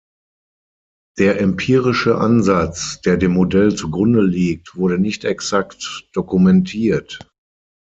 [1.19, 7.19] Der empirische Ansatz, der dem Modell zugrunde liegt wurde nicht exakt dokumentiert.